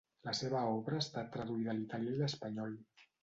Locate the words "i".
2.17-2.19